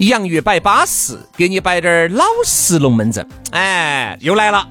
[0.00, 3.26] 洋芋摆巴适，给你摆点儿老实龙门阵。
[3.50, 4.66] 哎，又来了，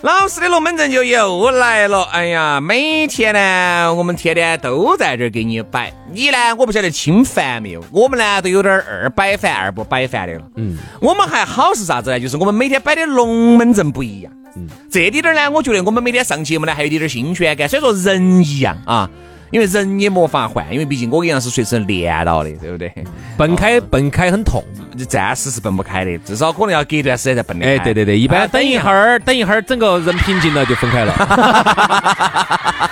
[0.00, 2.04] 老实的龙门阵就又来了。
[2.04, 5.92] 哎呀，每天呢，我们天天都在这儿给你摆。
[6.12, 7.84] 你呢，我不晓得侵烦没有？
[7.90, 10.44] 我们呢，都有点儿二摆烦二不摆烦的了。
[10.56, 12.18] 嗯，我们还好是啥子呢？
[12.20, 14.32] 就是我们每天摆的龙门阵不一样。
[14.56, 17.68] 嗯，这滴点儿呢，我觉得我们每天上节目呢，还有点点新鲜感。
[17.68, 19.10] 虽然说人一样啊，
[19.50, 22.92] 因为人也没法换，因为毕竟我跟杨是随身连到的，对不对？
[23.36, 24.62] 蹦开蹦开很痛。
[25.08, 27.72] 暂时是蹦不开的，至少可能要隔一段时间再蹦得开。
[27.72, 31.14] 哎，对对对，一般等一会儿，等一会儿整个人平静了就分开了。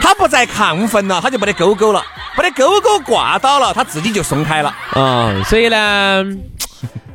[0.00, 2.02] 他不再亢奋了，他就没得勾勾了，
[2.36, 4.74] 没得勾勾挂到了，他自己就松开了。
[4.94, 6.24] 嗯，所以呢，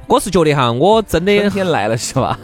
[0.08, 2.38] 我是觉得哈，我真的春天来了是吧？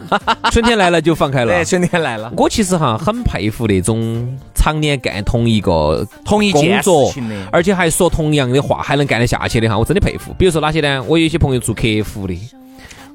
[0.52, 1.64] 春天来了就放开了 对，。
[1.64, 4.38] 春天来了，我其实哈很佩服那种
[4.68, 7.10] 常年干同一个同一工作
[7.50, 10.34] 而且还说同样的话，还能干得下去的哈，我真的佩服。
[10.38, 11.02] 比如说哪些呢？
[11.04, 12.38] 我有一些朋友做客服的，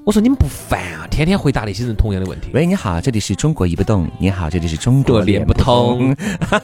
[0.03, 2.49] 我说你们不烦啊，天天回答那些人同样的问题。
[2.55, 4.09] 喂，你好，这里是中国移不动。
[4.17, 6.15] 你好，这里是中国联不通。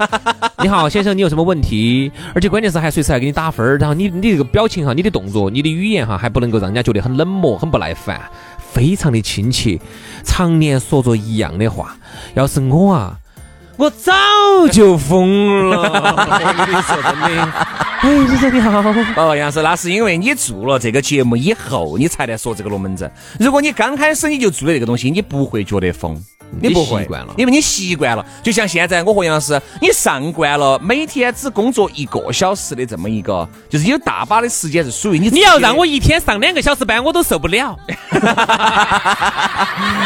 [0.63, 2.11] 你好，先生，你有什么问题？
[2.33, 8.19] 而且关键是还随时还给你打分儿，然后你你这个表情哈，你的动作、你的语言哈，还不能够让人家觉得很冷漠、很不耐烦，
[8.57, 9.79] 非常的亲切，
[10.25, 11.95] 常年说着一样的话。
[12.33, 13.17] 要是我啊，
[13.79, 14.12] 我早
[14.73, 15.84] 就疯了。
[15.84, 17.44] 我 跟你说真的，
[18.01, 18.84] 哎，先生你好。
[19.16, 23.09] 哦，杨师，那是因为你做了这个节目以后，你才来说这个龙门阵。
[23.39, 26.22] 如果你刚开始你就做的这个东西，你不会觉得疯。
[26.61, 28.25] 你不会习惯了因为你习惯了。
[28.43, 35.29] 就像现在我和杨老师，你上惯了每天只工作一个小时的这么一个，就是有大把的时间是属于你。
[35.29, 37.77] 你要让我一天上两个小时班，我都受不了。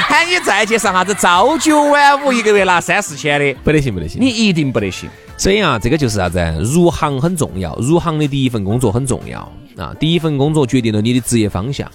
[0.07, 4.21] 喊你再去上啥子朝九晚五，一个月拿三四千的，不得行，不得行。
[4.21, 5.09] 你一定不得行。
[5.37, 6.39] 所以啊，这个就是啥子？
[6.61, 9.39] 入行很重要，入行的第一份工作很重要
[9.77, 9.91] 啊！
[9.99, 11.89] 第一份工作决定了你的职业方向。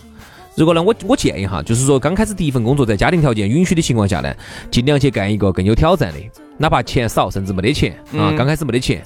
[0.59, 4.35] 如果呢，我我建议哈，就是说刚开始第一份工作，在家庭条件允许的情况下呢，
[4.73, 6.19] 尽量去干一个更有挑战的，
[6.57, 9.01] 哪怕钱少，甚至没得钱啊，刚开始没得钱。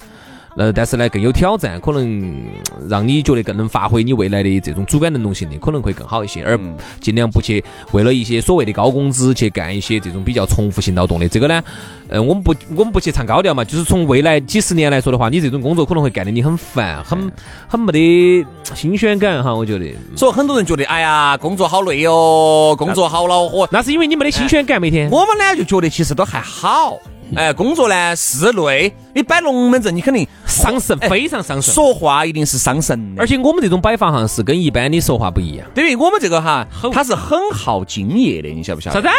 [0.56, 2.44] 呃，但是呢，更有挑战，可能嗯
[2.88, 6.58] 让你觉得更能发挥你未来的这种主观能动性的，可能会更好一些，而
[7.00, 11.28] 尽量不去为了一些所谓的高工资去干一些这种比较重复性劳动的。
[11.28, 11.62] 这个呢，
[12.08, 17.32] 呃，我们不我们不去唱高调嘛，就是从未来几十年来说的话，你这种工作可能会干得你很烦，很
[17.66, 19.86] 很没得新鲜感哈，我觉得。
[20.16, 23.66] 所以很多人觉得，哎呀，工作好累哦，工作好恼火。
[23.72, 25.10] 那是因为你没得新鲜感，每天。
[25.10, 26.98] 我们呢就觉得其实都还好。
[27.36, 31.74] 哎，工作呢室内，你摆龙门阵，你肯定伤神，哎非常伤神。
[31.74, 33.22] 说话一定是伤神的。
[33.22, 35.66] 而且我们这种摆法哈是跟一般的说话不一样。
[35.74, 39.00] 对于我们这个哈，它是很耗精液的，你晓不晓得？
[39.00, 39.14] 啥子啊？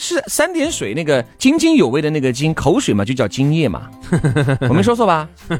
[0.00, 3.82] 是三点水那个津津有味的那个津，口水嘛就叫津液嘛。
[4.68, 5.28] 我没说错吧？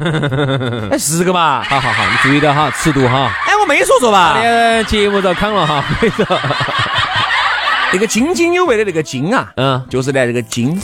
[0.92, 1.60] 哎，是个嘛？
[1.64, 3.32] 好好好，你注意点哈，尺度哈。
[3.46, 4.38] 哎，我没说错吧？
[4.40, 6.24] 呃，节目遭砍了哈，没错。
[7.92, 10.78] 那个津津有味的那个津啊，嗯，就是呢这个津，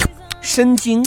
[0.44, 1.02] 生津，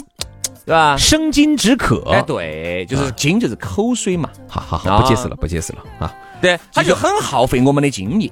[0.66, 0.98] 对吧？
[0.98, 2.04] 生津止渴。
[2.12, 4.28] 哎，对，就是津就是口水嘛。
[4.48, 6.12] 好好好，不解释了，不解释了啊。
[6.42, 8.32] 对，他就很耗费我们的精力。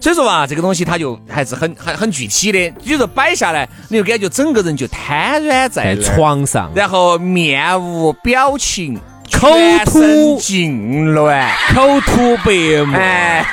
[0.00, 8.94] 所以说吧，这个东西它就还是很很很具体的，比如说摆下来，你就感觉整个人就瘫软在床上，然后面无表情，
[9.32, 9.48] 口
[9.86, 12.96] 吐痉挛，口吐白沫。
[12.96, 13.44] 哎。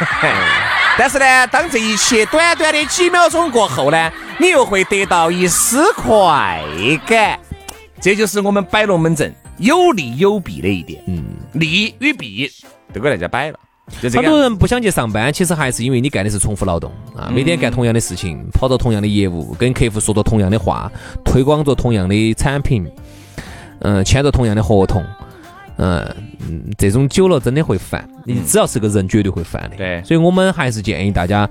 [0.98, 6.62] 但是呢，当这一切短短的几秒钟过后呢，你又会得到一丝快
[7.08, 7.40] 感。
[8.00, 11.02] 这就是我们摆龙门阵有利有弊的一点。
[11.08, 11.24] 嗯，
[11.54, 12.52] 利与弊
[12.94, 13.60] 都给大家摆了。
[14.02, 20.92] 很多人不想去上班，其实还是因为你干的是重复劳动啊，每天干同样的事情，跑着同样的业务，跟客户说着同样的话，
[21.26, 22.90] 推广着同样的产品。
[23.84, 25.04] 嗯，签着同样的合同，
[25.78, 26.16] 嗯
[26.48, 28.08] 嗯，这种久了真的会烦。
[28.26, 29.76] 你只要是个人，绝对会烦的。
[29.78, 31.50] 对所以我们还是建议大家，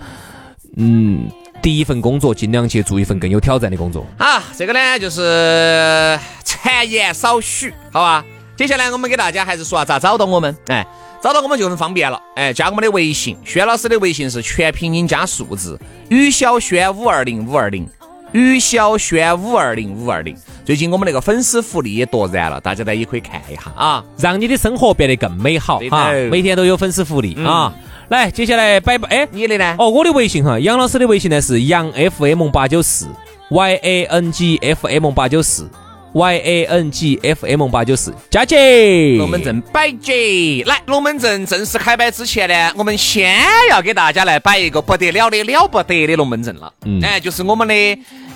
[0.76, 1.28] 嗯，
[1.60, 4.06] 第一份工作尽量去做一份更有挑战的工作。
[4.18, 8.24] 啊，这个呢就是谗言少许，好吧？
[8.56, 10.86] 接下来我们给大家还是说下咋找到我们，哎，
[11.22, 15.80] 找到我们就很方便了，哎，加我们的微信，轩老师的微信是全拼音加数字，
[16.10, 17.88] 于小轩五二零五二零，
[18.32, 20.36] 于小轩五二零五二零。
[20.64, 24.04] 最近我们那个粉丝福利也夺燃了，大家呢也可以看一下啊。
[24.18, 26.12] 让你的生活变得更美好哈！
[26.30, 27.72] 每天都有粉丝福利啊！
[28.08, 29.76] 来，接下来摆摆，哎，你的呢？
[29.78, 33.08] 哦，我的微信哈，杨老师的微信呢是杨 FM 八九四
[33.50, 35.68] ，Y A N G F M 八九四
[36.12, 43.40] ，Y A N G F M 八九四，佳姐，龙门阵摆姐，来，龙门阵正式开摆之前呢，我们先
[43.70, 46.72] 要给大家来摆一个不得了的了不得的龙门阵了。
[46.84, 47.74] 嗯哎，就是我们的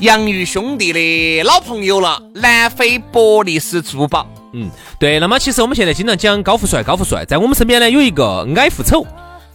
[0.00, 4.27] 洋芋兄弟的老朋友了，南非伯利斯珠宝。
[4.53, 5.19] 嗯，对。
[5.19, 9.05] 那么其实我们现在经常讲高富帅，高富帅，在我们身边呢有一个矮富丑，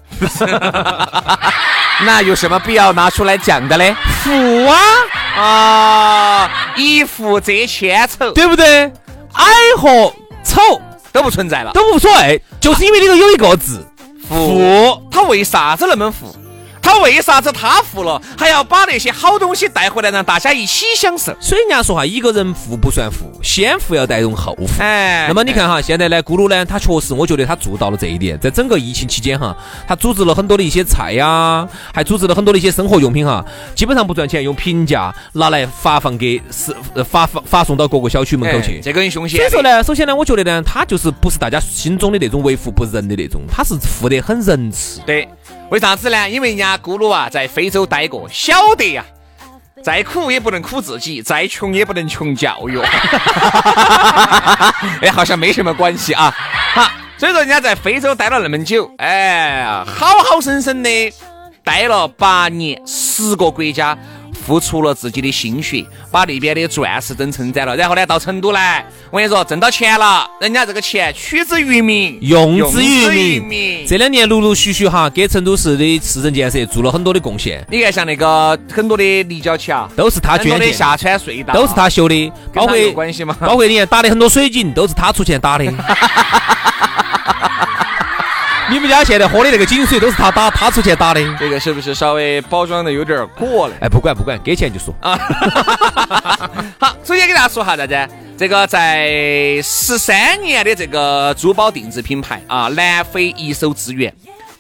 [2.06, 3.96] 那有什么必要拿出来讲的嘞？
[4.24, 4.78] 富啊，
[5.38, 8.92] 啊，一富遮千丑对不对？
[9.34, 9.46] 矮
[9.78, 10.14] 和
[10.44, 10.62] 丑
[11.12, 11.72] 都不存在了。
[11.74, 13.86] 都无所谓，就是因为里头有一个字
[14.28, 15.02] 富。
[15.12, 16.34] 他为啥子那么富？
[16.90, 21.32] 他为啥子他富了，还要把那些好东西带回来，让大家一起享受？
[21.40, 24.82] 所以人家说哈，一个人富不算富，先富要带动后富。
[24.82, 28.40] 哎，那么你看哈，现在呢，咕噜呢，他确实，我觉得他做到了这一点。
[28.40, 29.56] 在整个疫情期间哈，
[29.88, 33.46] 他组织了很多的一些菜呀，还组织了很多的一些生活用品哈，
[33.76, 38.82] 基本上不赚钱，用平价拿来发放给是呃发发发送到各个小区门口去哎。
[38.82, 39.38] 这个很凶险。
[39.38, 45.02] 所以说呢，首先呢，我觉得呢，他就是不是大家心中的那种为富不仁的那种，他是富得很仁慈。
[45.06, 45.30] 对，
[45.70, 46.30] 为啥子呢？
[46.30, 49.06] 因为人家咕噜啊，在非洲待过，晓得呀、
[49.84, 52.80] 再苦也不能苦自己，再穷也不能穷教育。
[55.02, 56.36] 哎，好像没什么关系啊。
[56.74, 61.14] 哈，所以说人家在非洲待了那么久，哎，好好生生的
[61.64, 63.96] 待了八年，十个国家。
[64.46, 73.86] 付出了自己的心血，把那边的钻石灯称赞了，然后呢，到成都来，我跟你说，挣到钱了，人家这个钱取之于民，用之于民。
[73.88, 83.36] 这两年陆陆续续哈，给成都市的市政建设做了很多的贡献，你看，像那个很多的立交桥，都是他捐的，下穿隧道，都是他修的，包括关系吗？
[83.40, 85.66] 包括你看打的很多水井都是他出钱打的。
[88.72, 91.20] 你们家现在喝的那个井水都是他打，他出钱打的。
[91.40, 93.74] 这个是不是稍微包装的有点过了？
[93.82, 95.18] 哎，不管不管，给钱就说啊。
[96.80, 98.10] 好，首先给大家说哈啥子？
[98.38, 104.14] 这个在十三年的这个珠宝定制品牌啊，南非一手资源，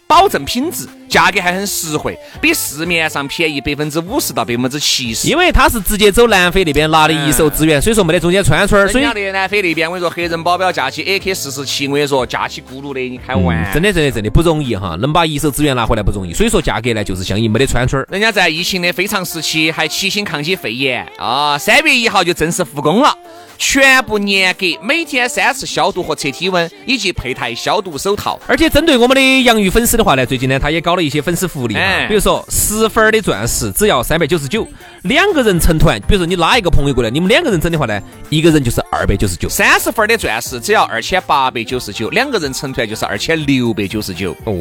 [0.07, 5.27] 保证品质，价格还很实惠，比市面上便宜百分之五十到百分之七十。
[5.27, 18.07] 因为他是直接走南非那边拿的一手资源，所以说没得中间串串儿，所以南非那边，我跟你说，黑人保镖架起 AK 四十七，我跟你说，架起咕噜的，你开玩嗯真的真的真的不容易哈，能把一手资源拿回来不容易，所以说价格呢就是相应没得串串儿。
[18.11, 21.57] 人家在疫情的非常时期还齐心抗击肺炎啊！
[21.57, 23.17] 三月一号就正式复工了，
[23.57, 28.39] 全部严格，每天三次消毒和测体温，以及佩戴消毒手套。
[28.47, 34.67] 而且针对我们的洋芋粉丝的话呢，最近呢他也搞了一些粉丝福利哈哎，比如说十分儿的钻石只要三百九十九，
[35.03, 39.47] 两个人成团，比如说你拉一个朋友过来，你们两个人整的话呢，一个人就是二百九十九。
[39.49, 44.35] 三十分的钻石只要二千八百九十九，两个人成团就是二千六百九十九。
[44.45, 44.53] 哦，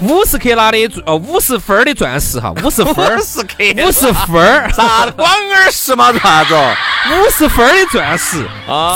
[0.00, 6.12] 五十克拉的钻哦，五十分儿的钻石哈， 五十分儿，50克五十分儿，啥子光耳石嘛？
[6.12, 6.54] 啥子？
[7.10, 8.46] 五十分儿的钻石，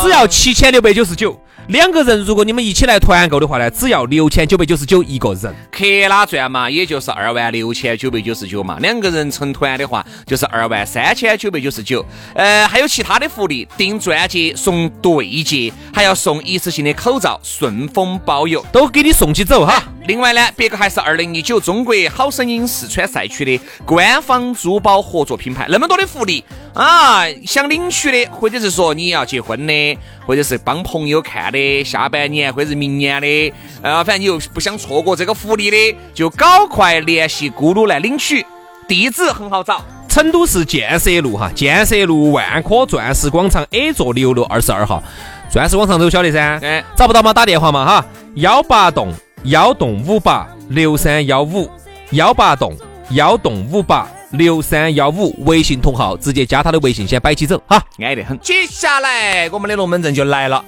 [0.02, 1.38] 只要七千六百九十九。
[1.68, 5.52] 两个人，如果你们一起来团购的话呢，只要六千九百九十九一个人。
[5.72, 8.78] 克拉钻嘛，也就是二万六千九百九十九嘛。
[8.80, 12.06] 两个人成团的话，就是二万三千九百九十九。
[12.36, 18.64] 呃，还有其他的福利，订钻戒送对戒，还要送一次性的口罩，顺丰包邮。
[18.70, 19.82] 都给你送起走哈。
[20.06, 26.44] 另外呢，别个还是二零一九中国好声音四川赛区的官方珠宝合作品牌，那么多的福利
[26.74, 27.24] 啊！
[27.44, 38.44] 想领取的，或者是说你要结婚的，或者是帮朋友看的，下半年或者是明年的，呃，反正你又不想错过这个福利的，就赶快联系咕噜来领取。
[38.88, 45.02] 地址很好找，成都市建设路哈，建设路万科钻石广场 A 座六楼二十二号，
[45.50, 46.58] 钻石广场都晓得噻。
[46.62, 47.32] 哎找不到嘛？
[47.32, 49.12] 打电话嘛哈，幺八栋
[49.44, 51.68] 幺栋五八六三幺五，
[52.10, 52.72] 幺八栋
[53.10, 57.82] 幺栋五八六三幺五，微信同号直接加他的微信，先摆起走哈。
[57.98, 58.38] 安得很。
[58.38, 60.64] 接下来我们的龙门阵就来了，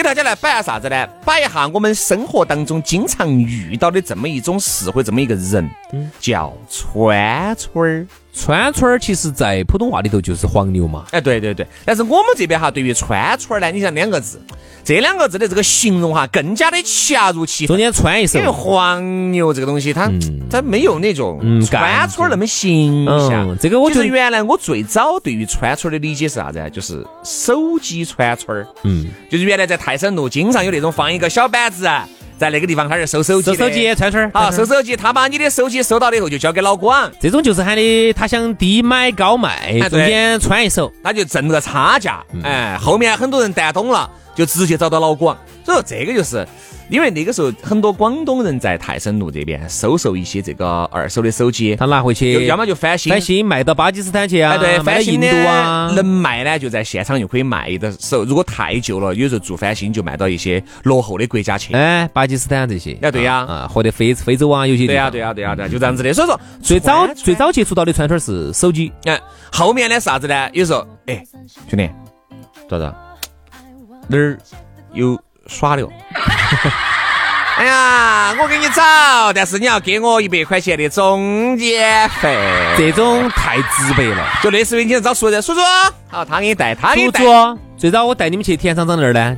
[0.00, 1.06] 给大家来摆下啥子呢？
[1.26, 5.68] 摆一下我们生活当中经常遇到的这么一种事或这么一个人
[6.18, 8.06] 叫川村儿。
[8.32, 11.04] 川村儿其实在普通话里头就是黄牛嘛。
[11.10, 14.40] 哎，对对对，但是我们这边哈，对于川村儿呢，你像两个字，
[14.84, 17.76] 这两个字的这个形容哈，更加的恰如其分。
[17.76, 20.20] 中间穿一手因，为黄牛这个东西，它、嗯
[20.50, 23.48] 它没有那种川川村儿那么形象。
[23.48, 26.68] 嗯这个我觉得原来我最早对于川村儿的理解是啥子啊？
[26.68, 28.66] 就是手机川村儿。
[28.84, 31.88] 嗯，就是原来在泰山路经常有那种放一个小板子，
[32.40, 34.66] 在那个地方他是收手机，收手机川村儿，好川村儿。
[34.66, 40.90] 收手机，他把你的手机收到了以后就交给老广，这种就是喊的他想低买高卖，中间穿一手。
[41.04, 42.40] 他就挣个差价，嗯。
[42.42, 46.46] 哎，后面很多人担懂了，就直接找到老广，所以说这个就是。
[46.90, 61.72] 因为那个时候很多广东人在泰森路这边收售一些这个二手的手机，他拿回去，要么就翻新，翻新卖到巴基斯坦去啊，哎对，翻新的度啊，能卖呢就在现场就可以卖的手，如果太旧了，有时候做翻新就卖到一些落后的国家去。
[61.74, 66.12] 哎，巴基斯坦这些，哎对呀啊，啊或者非非洲啊，有些对呀，对呀，对呀，对呀，就这样子的。
[66.12, 69.16] 所以说最早最早接触到的串串是手机，哎，
[69.52, 70.50] 后面的啥子呢？
[70.52, 71.22] 有时候，哎，
[71.68, 71.88] 兄弟，
[72.68, 72.92] 咋子？
[74.08, 74.38] 哪儿
[74.92, 75.88] 有耍的哦？
[77.56, 82.34] 哎呀，我给你找，但是你要给我一百块钱的中介费，
[82.78, 84.26] 这种太直白了。
[84.42, 85.60] 就类似于你找熟人，叔叔，
[86.08, 89.36] 好，他给你带，他给你带，叔叔，最早我带你们去田厂长那儿呢，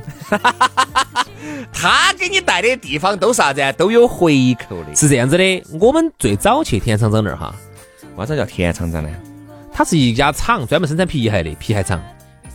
[1.73, 3.73] 他给你带的地方都啥子啊？
[3.73, 4.95] 都有回扣的。
[4.95, 7.53] 是这样子的，我们最早去田厂长那儿哈，
[8.15, 9.09] 为啥叫田厂长呢？
[9.73, 12.01] 它是一家厂，专门生产皮鞋的皮鞋厂。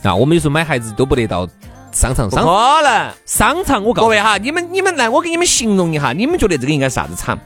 [0.01, 1.47] 啊，我们有时候买鞋子都不得到
[1.91, 3.11] 商场，不商可能。
[3.25, 7.37] 商场我告诉，各位哈，你们你们来，我给你们形容一下，你们觉得这个应该是啥子厂？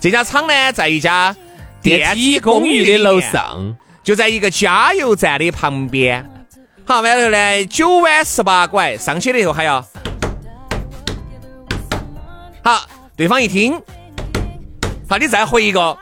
[0.00, 1.34] 这家厂呢，在一家
[1.82, 6.28] 电梯公寓的楼，上，就在一个加油站的旁边。
[6.84, 9.84] 好，完了呢，九弯十八拐，上去了以后还要，
[12.62, 12.86] 好，
[13.16, 13.80] 对方一听，
[15.08, 15.96] 好，你再回一个。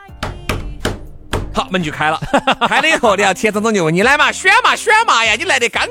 [1.57, 2.19] 好，门就开了，
[2.69, 5.83] 开了以后，你要田总总就问你来嘛，选嘛，选嘛呀，你来的刚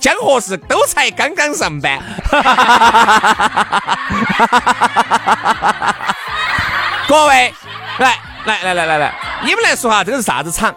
[0.00, 2.00] 江合适，都才刚刚上班。
[7.06, 7.54] 各位，
[7.98, 9.14] 来来来来来来，
[9.44, 10.74] 你们来说哈，这个是啥子厂？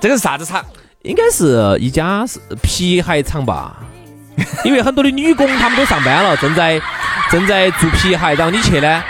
[0.00, 0.64] 这个是啥子厂？
[1.02, 3.74] 应该是一家是皮鞋厂吧，
[4.62, 6.80] 因为很多的女工她们都上班了，正在
[7.32, 9.02] 正在做皮鞋，然后你去呢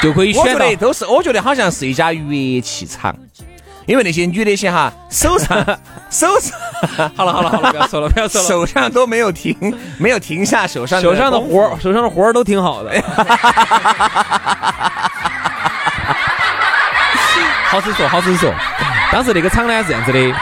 [0.00, 3.12] 就可以选到我觉得都是，我觉得好像是一家乐器厂，
[3.86, 5.58] 因为那些女的些哈，手上
[6.10, 6.58] 手上，
[7.14, 9.56] 好了好了好了，不要说了不要说了，手上都没有停，
[9.98, 12.90] 没有停下手上手上的活儿，手上的活儿都挺好的。
[17.68, 18.54] 好生说，好生说。
[19.12, 20.34] 当时那个厂呢是这样子的，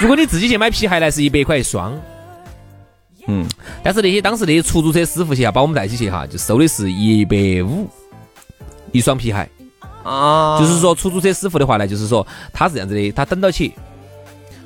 [0.00, 1.92] 如果你自己去买皮鞋呢是一百块一双，
[3.28, 3.46] 嗯，
[3.82, 7.88] 但是那些当时那些出租车师傅去啊，把我们带起去哈，就收的是一百五
[8.92, 9.48] 一双皮鞋。
[10.04, 13.74] 啊，就是说出租车师傅的话呢，就是说他是这样子的，他等到起，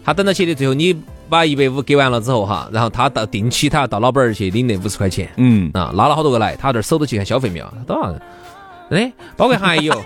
[0.04, 0.94] 他等到起的最后你
[1.28, 5.30] 把一百五给完了之后哈，然后他到定期他要到老板儿去领那五十块钱。
[5.36, 7.72] 嗯，啊，拉了好多个来，他这儿手头去看消费没有？
[7.86, 8.14] 多少？
[8.90, 9.92] 哎，包括还有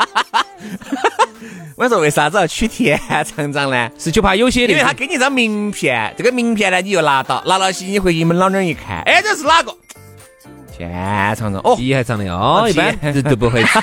[1.77, 3.91] 我说为啥子要取田厂长呢？
[3.99, 9.73] 是就怕有些因为他给你一张名片，这个名片呢你就拿到，拿到起你回去你们老娘一看，哎，这是哪个？
[10.89, 13.81] 田厂长哦，皮还长的哦，啊一般皮都都不会吃。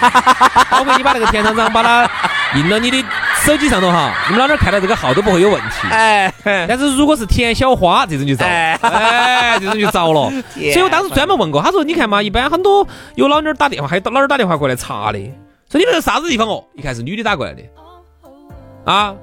[0.69, 2.09] 包括你把那个田厂长把它
[2.55, 3.03] 印到你的
[3.43, 5.87] 手机上头哈，你们老娘看到这个号都不会有问题。
[5.89, 10.29] 哎，但是如果是田小花这种就糟了，哎哎，这种就糟了。
[10.73, 15.19] 所以我当时专门问过，他说：“你看嘛，一般很多有老妞儿打电话，还有老妞儿打电话过来查的，
[15.71, 16.63] 说你们是啥子地方哦？
[16.75, 17.61] 一看是女的打过来的，
[18.85, 19.13] 啊，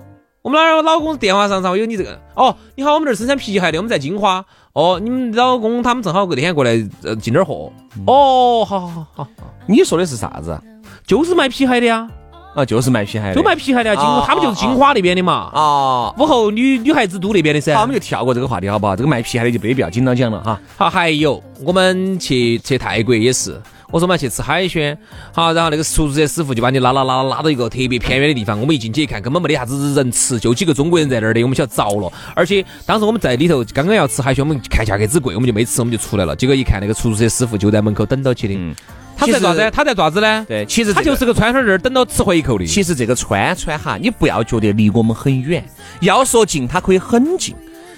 [0.47, 4.45] 我们那儿老公电话上上有你这个哦，你好，我们这儿生产皮鞋的，我们在金华。
[4.75, 6.71] 哦，你们老公他们正好那天过来
[7.03, 7.73] 呃进点儿货。
[8.07, 9.29] 哦，好好好好，
[9.67, 10.63] 你说的是啥子啊？
[11.05, 12.09] 就是卖皮鞋的呀，
[12.55, 16.15] 啊，就是卖皮鞋的，就卖皮鞋的呀，金哦他们就是金华那边的嘛，啊。
[16.17, 17.75] 午后女女孩子都那边的噻。
[17.75, 18.95] 好，我们就跳过这个话题好不好？
[18.95, 20.61] 这个卖皮鞋的就没必要紧张讲了哈。
[20.77, 24.97] 好，还有我们去去泰国也是，我说我们要去吃海鲜，
[25.33, 32.13] 好，然后那个出租车师傅就把你拉拉拉拉到一个特别偏远的地方，我们一进去一看，根本没得啥子人吃，就几个中国人在那儿的，我们晓得着了。
[32.35, 36.35] 而且当时我们在里头刚刚要吃海鲜，我们看价格之贵，我们就没吃，我们就出来了。
[36.35, 38.75] 结果一看那个出租车师傅就在门口等到起的，嗯
[39.19, 39.71] 他在啥子？
[39.73, 40.45] 他在爪子呢？
[40.47, 42.67] 对，其实这个他就是个川川这儿等到吃回扣的。
[42.67, 45.65] 其实这个川川哈，你不要觉得离我们很远，
[46.01, 47.57] 要说近，它可以很近。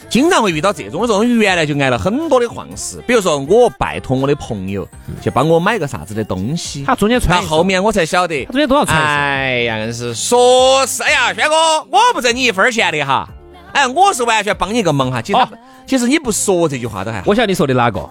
[0.08, 3.02] 经常会遇到这种，我说原来就挨了很多的晃事。
[3.06, 4.88] 比如说，我拜托我的朋友
[5.22, 8.96] 去帮我买个啥子的东西，他中间穿那后面我才晓得他，中间多少穿？
[8.98, 11.54] 哎呀，硬是说是，哎呀，轩哥，
[11.90, 13.28] 我不挣你一分儿钱的哈，
[13.72, 15.20] 哎，我是完全帮你一个忙哈。
[15.20, 15.48] 其实、哦
[15.86, 18.10] 其实你不说这句话都还好，我晓得你说的哪个？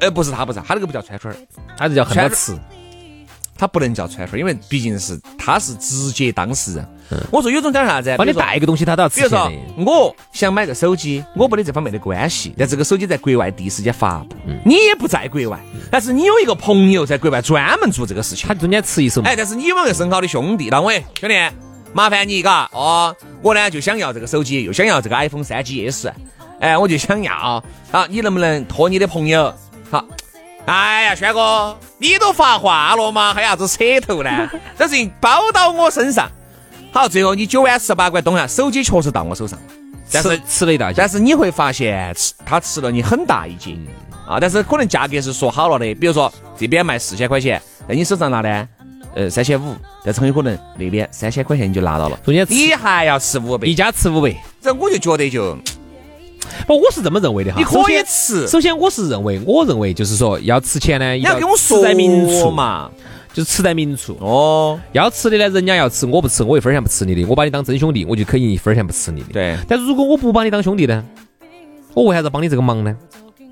[0.00, 1.36] 呃，不是他，不是他那个不叫串串儿，
[1.76, 2.52] 他这叫恨到吃。
[3.58, 6.88] 他不能叫串串，因为毕竟是他是直接当事人。
[7.30, 8.14] 我说有种讲啥子？
[8.16, 9.50] 帮你带个东西，他都要吃比如说
[9.84, 15.58] 我想买个手机，我没得这方面的关系，但这个手机在国外第一时间发布，你也不在国外，
[15.90, 18.46] 但是你有一个朋友在国外专门做这个事情。
[18.46, 21.34] 他，中间吃一手哎，，但是你有个是很好的兄弟，那我，兄弟，
[21.92, 26.12] 麻烦你嘎，哦，我呢就想要这个手机，又想要这个 iPhone 三 GS，
[26.60, 29.52] 哎，我就想要，好，你能不能托你的朋友？
[29.90, 30.04] 好，
[30.68, 34.50] 哎呀，轩哥，你都发话了嘛，还要啥子扯头呢？
[34.76, 36.30] 这事情包到我身上。
[36.92, 39.58] 好，最后你九万十八块东西，手机确实到我手上，
[40.12, 40.96] 但是吃吃了一大截。
[40.98, 43.74] 但是你会发现吃他吃了你很大一截
[44.28, 48.68] 啊，但是可能价格是说好了的，比如说这边卖四千块钱，在你手上拿呢，
[49.14, 54.36] 呃三千五，但是很有可能那边三千块钱你就拿到了，中间你还要吃五百一，家吃五百。
[54.60, 55.56] 这我就觉得就
[56.66, 57.58] 不，我是这么认为的哈。
[57.58, 62.90] 你可以吃，首先我是认为，我认为就是说要吃钱呢，你你要跟我说吃在明处，嘛，
[63.32, 64.16] 就是吃在明处。
[64.20, 69.32] 哦，要吃的呢，人家要吃，我不吃，我一分钱不吃你的，我把你当真兄弟，我就可以一分钱不吃你的。
[69.32, 71.04] 对，但如果我不把你当兄弟呢，
[71.94, 72.96] 我为啥子要帮你这个忙呢？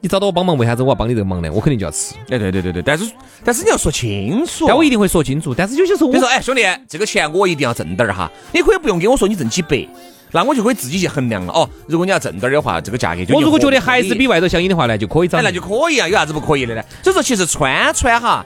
[0.02, 1.50] 你找到我帮忙，为啥子我要帮你这个忙呢？
[1.52, 3.10] 我肯定就要吃，哎对对对对，但是
[3.42, 5.54] 但是你要说清楚，但我一定会说清楚。
[5.56, 9.88] 但是有些时候我比如说，哎，兄弟，这个钱我一定要挣点儿哈，你可以不用跟我说你挣几百，
[10.36, 11.52] 那我就可以自己去衡量了。
[11.52, 16.82] 哦，如果你要挣点儿的话，这个价格就我如果觉得还是比外头相应的话呢，就可以找哎，那就可以啊，有啥子不可以的呢？
[17.02, 18.44] 所以说，其实穿穿哈，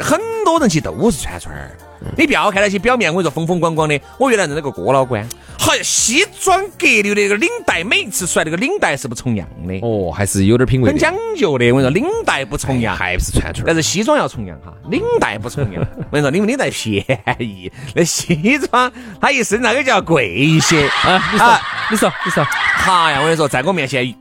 [0.00, 1.70] 很多人其实都是串串儿。
[2.16, 4.00] 你不要看那些表面，我跟你说风风光光的。
[4.18, 5.22] 我原来认那个郭老倌，
[5.58, 11.70] 好像西装革履的那个领带，每一次出来那个领带是不重样的，哦，还是有点品味，很讲究的。
[11.72, 13.66] 我跟你说，领带不重样，还不是串串儿。
[13.66, 15.86] 但是西装要重样哈，领带不重样。
[16.10, 17.04] 我跟你说，你们领带便
[17.38, 18.90] 宜，那西装
[19.20, 20.88] 它一身那个就要贵一些。
[20.88, 24.14] 啊，你说啊，你说，你说，哈呀，我跟你说，在我面前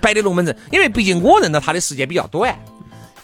[0.00, 2.56] 摆的龙门阵，因为毕竟我认到他的时间比较短，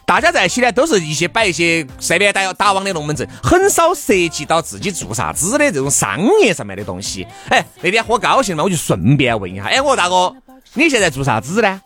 [0.07, 7.27] 大家在一起呢都是一些摆一些随便打打网的龙门阵，很少涉及到自己做啥子的这种商业上面的东西。
[7.49, 10.35] 哎，那天喝高兴了嘛，我就顺便问一下，哎，我说大哥，
[10.75, 11.81] 你现在做啥子呢？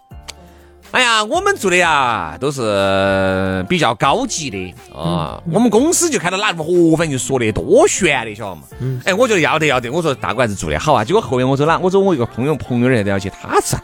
[0.91, 8.63] 哎呀，我们做的呀都是比较高级的啊，我们公司就看到哪个河粉就说的多悬的，晓得嘛？
[9.05, 11.05] 哎，我觉得要得要得，我说大哥还是做的好啊。
[11.05, 11.79] 结果后面我走哪？
[11.79, 13.77] 我走我一个朋友朋友那了解，他是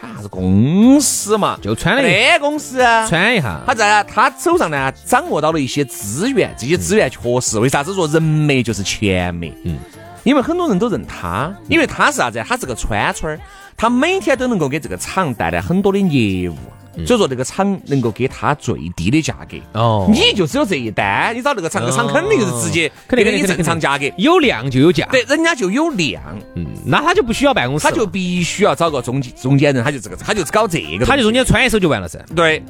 [0.00, 3.06] 看啥子公司嘛，就穿了一那公司啊。
[3.06, 9.52] 穿一下，他在他手上呢，掌握到了一些资源，这些资源确实，为啥子说人脉就是钱脉？
[9.64, 9.76] 嗯，
[10.24, 12.42] 因为很多人都认他，因为他是啥子？
[12.48, 13.40] 他是个川川儿，
[13.76, 16.56] 他每天都能够给这个厂带来很多的业务，
[17.06, 19.56] 所以说这个厂能够给他最低的价格。
[19.72, 24.04] 哦你就只有这一单，你找那个厂，那个厂肯定是直接肯定给你正常价格。
[24.16, 25.06] 有量就有价。
[25.10, 26.22] 对，人家就有量，
[26.54, 32.18] 嗯，那他就不需要办公室，他就必须要找个中间中间人，他就这个，他就搞这个，他就中间穿一手就完了噻。
[32.34, 32.62] 对，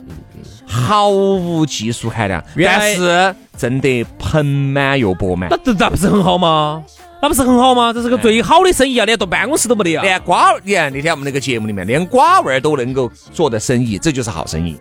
[0.67, 5.57] 毫无技术含量，但是挣得盆满又钵满那。
[5.65, 6.83] 这那不是很好吗？
[7.23, 7.93] 那不是很好吗？
[7.93, 10.03] 这是个最好的生意啊，连坐办公室都没得啊。
[10.03, 14.79] 连瓜，你看那天我们那个节目里面，连瓜娃儿都能够做的生意，这就是好生意。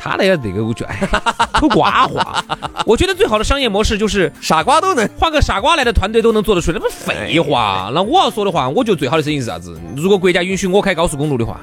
[0.00, 1.08] 他那个那个，我觉得哎，
[1.58, 2.44] 口瓜话。
[2.86, 5.08] 我觉得最好的商业模式就是傻瓜都能。
[5.18, 7.90] 换个傻瓜来的团队都能做得出来，那不废话。
[7.92, 9.76] 那我要说的话，我觉得最好的生意是啥子？
[9.96, 11.60] 如果国家允许我开高速公路的话，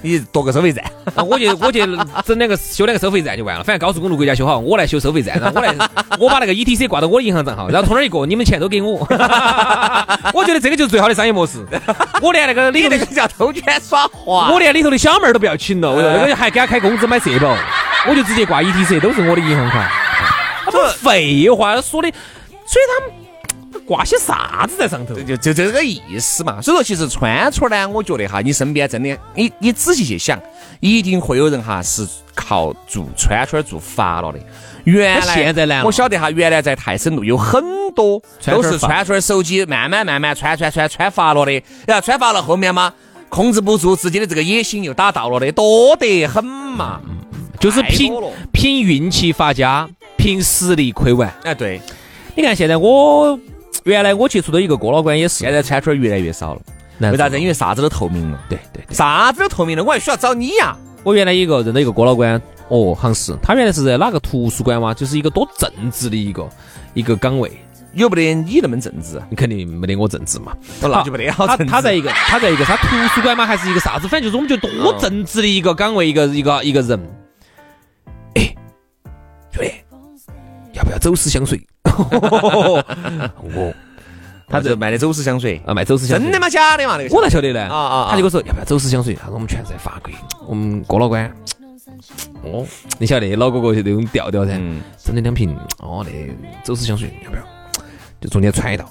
[0.00, 0.84] 你夺个收费站，
[1.14, 1.84] 那我就我就
[2.24, 3.64] 整两个修两个收费站就完了。
[3.64, 5.74] 反正高速公路国家修好，我来修收费站，然后我来
[6.18, 8.98] 我把那个 ETC 挂到我的银行账号，然后从那儿一过，你们钱都给我。
[10.32, 11.66] 我觉得这个就是最好的商业模式。
[12.22, 14.50] 我连那个里头的你那个叫偷圈耍滑。
[14.52, 17.56] 我连里头的小妹儿都不要请了，我说那个还给他开工资买社保，
[18.08, 19.90] 我就直接挂 ETC，都是我的银行卡。
[20.64, 22.10] 他不废话说的，
[22.66, 23.14] 所以他们
[23.86, 25.14] 挂些啥子在上头？
[25.14, 26.60] 就就这个意思嘛。
[26.60, 30.40] 所以说，其实川川呢，我觉得哈，你身边真的，你你仔细去想，
[30.80, 34.38] 一定会有人哈是靠做川川做发了的。
[34.84, 37.62] 原来现在难了我晓得哈，原来在泰升路有很
[37.94, 42.92] 多都是川川手机慢慢慢慢穿穿穿穿发了的，然后穿发了后面嘛。
[43.30, 46.98] 控制不住自己的这个野心，又打到了的，多得很嘛。
[47.60, 48.14] 就是凭
[48.52, 51.30] 凭运气发家，凭实力亏完。
[51.42, 51.78] 哎，对，
[52.34, 53.38] 你看现在我
[53.84, 56.60] 原来我接触的一个郭老倌也是现，在川川越来越少了。
[57.00, 57.38] 为啥子？
[57.38, 66.48] 因为啥子都透明了，对对对，啥子都透明了，我还需要找你呀、我原来一个认得一个郭老倌，哦，好像是他原来是在哪个图书馆嘛，就是一个多正直的一个
[66.94, 67.52] 一个岗位，
[67.92, 69.22] 有没得你那么正直？
[69.30, 70.52] 你肯定没得我正直嘛。
[70.82, 77.00] 哦那就没得好他他在一个他在一个他图书馆嘛，还是一个啥子，反正就是我们觉得多正直的一个岗位，一个一个一个人。
[78.34, 78.52] 哎，
[79.52, 79.87] 兄弟，要
[80.88, 81.60] 不要走私香水？
[81.84, 83.72] 我
[84.48, 86.48] 他这卖的走私香水，啊卖走私香水，真的吗？
[86.48, 86.96] 假的嘛？
[86.96, 87.60] 那个我哪晓得呢？
[87.64, 89.14] 啊啊啊他就跟我说要不要走私香水？
[89.14, 90.10] 他说我们全在法国，
[90.46, 91.28] 我们哥老倌
[92.42, 92.66] 哦，
[92.98, 96.10] 你晓得老哥哥就那种调调噻，嗯整了两瓶哦那
[96.64, 97.42] 走私香水要不要？
[98.20, 98.84] 就中间揣到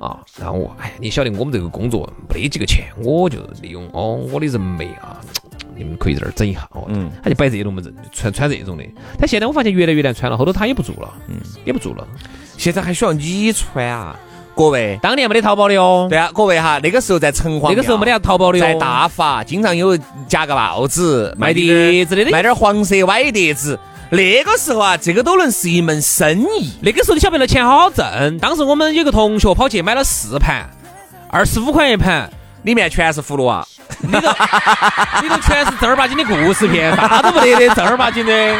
[0.00, 5.20] 啊，然后我哎，你晓得我们这个工作没得几个钱，我就利用哦我的人脉啊，
[5.76, 8.84] 你们可以在这儿整一下哦，嗯他就摆这种门子，穿穿这种的。
[9.18, 12.06] 但现在我发现越来越难穿了，后头他也不做了，嗯，也不做了。
[12.56, 14.16] 现在还需要你穿啊，
[14.54, 14.98] 各位。
[15.02, 23.78] 当年没得淘宝的哦，对啊，各位哈，那个时候在城隍那个时候没得淘宝的哦，在大发，经常有夹个帽子卖碟子的卖点儿黄色歪碟子。
[24.08, 26.70] 那个时候啊，这个都能是一门生意。
[26.80, 28.38] 那个时候你晓不晓得钱好好挣？
[28.38, 30.70] 当时我们有个同学跑去买了四盘，
[31.28, 32.30] 二十五块一盘，
[32.62, 33.66] 里面全是葫芦娃，
[34.06, 34.20] 里头
[35.22, 38.56] 里头全是正儿八经的故事片，啥都不得的，正儿八经的。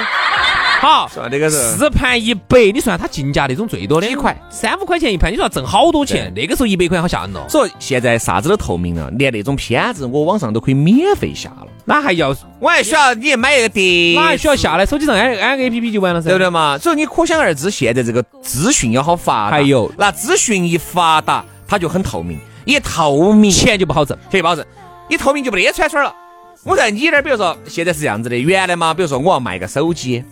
[0.79, 1.27] 好，是吧？
[1.31, 6.31] 那个时候四盘一百，你算它进价那种最多的几块，三五块钱一盘，你说要挣好多钱？
[6.37, 11.67] 那个时候一百块好吓人哦，所以现在啥子都透明了，连那种片子我网上都可以免费下了。
[11.87, 14.85] 那还要我还需要你买一个碟，哪还需要下来？
[14.85, 16.77] 手机上安安个 A P P 就完了噻，对不对嘛？
[16.77, 19.53] 所以你可想而知，现在这个资讯要好发达。
[19.53, 24.17] 还有那资讯一发达，它就很透明，一透明钱就不好挣。
[24.31, 24.65] 钱保证，
[25.09, 26.15] 一透明就没得串串了。
[26.63, 30.25] 我在你那儿，比如说现在是这样子的，原来嘛，比如说我要卖个手机，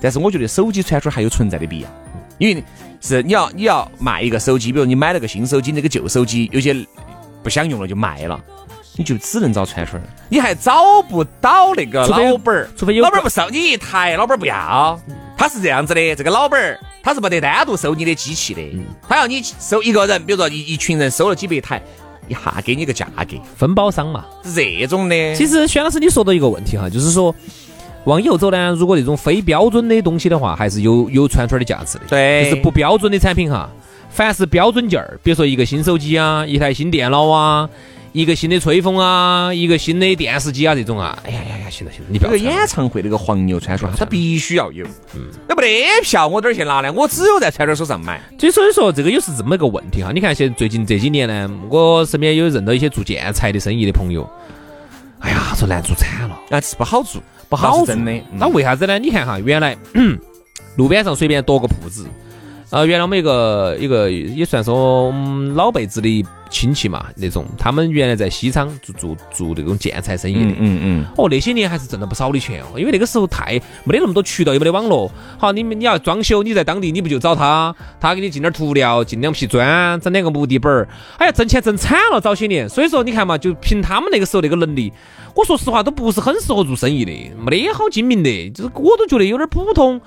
[0.00, 1.88] 但是我觉得手机串串还有存在的必要，
[2.38, 2.62] 因为
[3.00, 6.74] 是你要你要卖一个手机，比如你买了个新手机，那个旧手机有些
[7.42, 8.40] 不想用了就卖了。
[8.96, 15.00] 你就只能找串串儿，你还找不到那个老板儿，除非有老板儿不收你一台，老板儿不要。
[15.38, 18.60] 他是这样子的，这个老板儿他是不得单独收你的机器的，
[19.08, 21.80] 他要你收一个人，比如说一一群人收了几百台，
[22.30, 24.24] 一下给你个价格，分包商嘛。
[24.44, 25.34] 是这种的。
[25.34, 27.34] 其实薛老师你说到一个问题哈，就是说
[28.04, 32.04] 往以后走呢，如果这种非标准的东西的话，还是有有串串的价值的。
[32.08, 33.68] 对就是不标准的产品哈，
[34.08, 37.68] 凡是标准件儿，比如说一个新手机啊，一台新电脑啊。
[38.12, 46.92] 一个新的吹风啊，一个新的电视机啊，这种啊，哎呀呀呀，行了行了，你不要这个演唱会那个黄牛串串，它必须要有，嗯，那没得票我哪儿去拿呢？
[46.92, 48.20] 我只有在串串手上买。
[48.36, 50.10] 就所以说这个又是这么一个问题哈。
[50.12, 54.28] 你看现在最近这几年呢，我身边有认到一些做建材的生意的朋友，
[55.20, 56.36] 哎呀，说难做惨了。
[56.50, 58.10] 啊，是不好做，不好做真的。
[58.12, 58.98] 嗯那为啥子呢？
[58.98, 59.76] 你看哈，原来
[60.76, 62.06] 路边上随便夺个铺子，
[62.70, 70.40] 呃，原来我们一个一个也算是我们老辈子的亲戚嘛，那种他们原来在西昌做做做那种建材生意的。
[70.40, 75.10] 嗯嗯嗯，哦，那些年还是挣了不少的钱哦，因为那个时候太没得那么多渠道，也没得网络。
[75.36, 82.68] 好，你们你要装修，你在当地你不就找他，他给你进点涂料，进两批砖，整两个木地板儿，哎呀，挣钱挣惨了早些年。
[82.68, 84.92] 所以说你看嘛，就凭他们那个时候那个能力，
[85.34, 90.00] 我说实话都不是很适合做生意的，没得好精明的，就是我都觉得有点普通。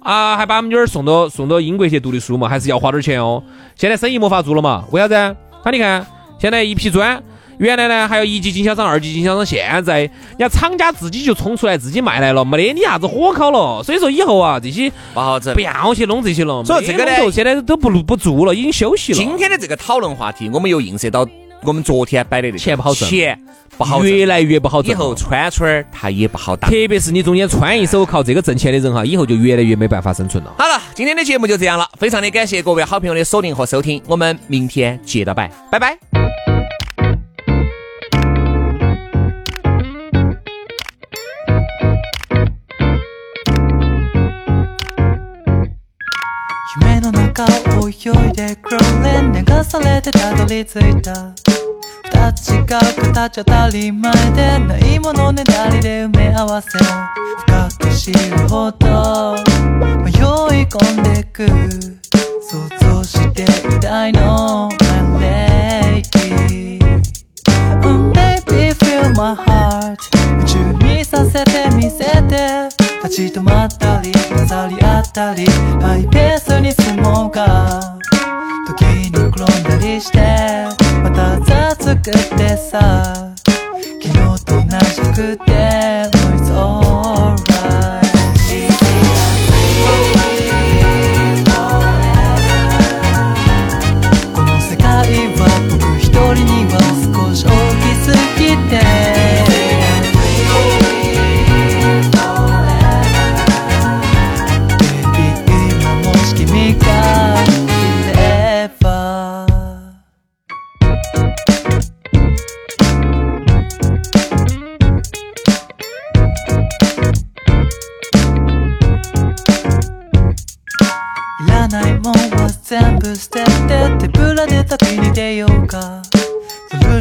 [0.00, 3.42] 啊，还把我们女儿送到送到英国去读的书嘛，还是要花点钱哦。
[3.76, 5.36] 现在生意没法做了嘛，为啥子？
[5.62, 6.06] 他你看，
[6.38, 7.22] 现在一批砖，
[7.58, 13.82] 原来呢还有一级经销商、二级经销商，现在人家厂家自己就冲出来自己卖来了，没得你啥子火烤了。
[13.82, 15.60] 所以说以后啊，这些不好整不。
[15.60, 16.64] 要去弄这些了。
[16.64, 19.18] 所以这个呢没得弄头现在都不录不做了，已经休息了。
[19.18, 21.26] 今天的这个讨论话题，我们又映射到
[21.62, 23.38] 我们昨天摆的那个钱不好挣钱
[23.76, 24.90] 不好挣，越来越不好挣。
[24.90, 26.68] 以后串串儿它也不好打。
[26.68, 30.52] 特别是你中间穿一手靠这个挣钱的人哈，以后就越来越没办法生存了。
[30.58, 36.49] 好了，今天的节目就这样了，非常的感谢各位好朋友的锁定和收听，我们明天接着摆，拜拜。
[47.46, 51.32] 中泳いでくるれ流されてたどり着いた。
[52.04, 59.36] 二つ違う形当たり前でないものねだりで埋め合わせ深く知るほど。
[60.04, 61.46] 迷い込んでく。
[62.42, 64.68] 想像していたいの。
[65.18, 66.78] My lady
[67.80, 69.96] Mm, Baby feel my heart
[70.30, 72.79] 夢中にさせてみせて。
[73.10, 77.98] 立ち止まったり混ざり合ったりハイペースに進もうか。
[78.68, 80.18] 時に転んだりして
[81.02, 83.34] またザ作ってさ
[83.74, 84.62] 昨日と同
[84.94, 85.79] じくて。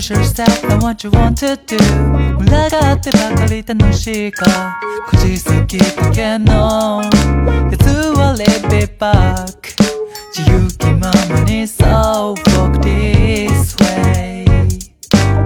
[0.09, 1.77] yourself and what you want to do.
[2.37, 4.45] 群がってばかり楽しいか。
[5.09, 7.01] こじすぎたけの。
[7.03, 7.85] やつ
[8.17, 9.69] はレビーバック。
[10.35, 11.87] 自由気ままにそう。
[12.57, 14.45] Walk this way、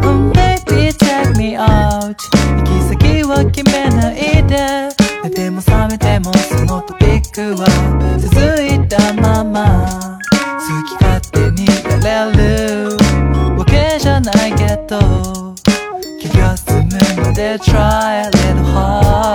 [0.03, 2.15] oh, Maybe take me out
[2.57, 4.89] 行き先は決めないで。
[5.23, 7.67] 寝ても覚めてもそのトピックは
[8.19, 10.19] 続いたまま。
[10.59, 11.65] 好き勝手に
[12.03, 12.37] やれ
[12.97, 13.02] る。
[14.03, 15.55] じゃないけど
[16.19, 16.89] 気が済む
[17.23, 19.32] まで try a little hard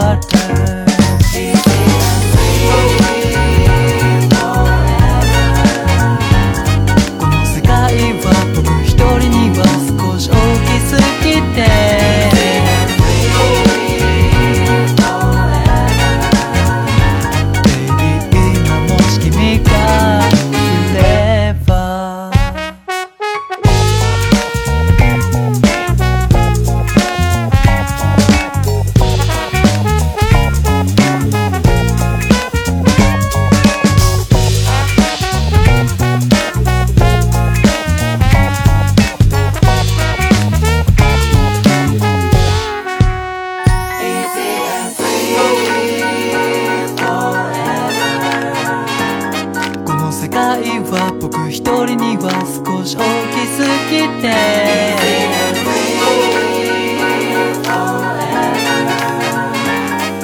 [50.38, 53.02] この世界は僕一人には少し大
[53.34, 53.58] きす
[53.90, 54.30] ぎて。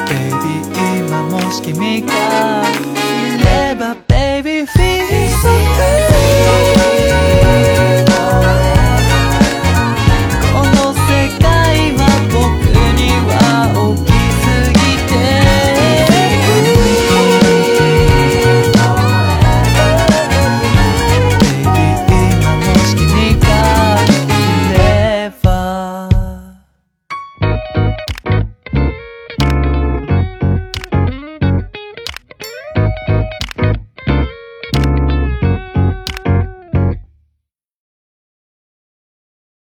[0.07, 0.63] Baby
[1.01, 2.13] 今もし君が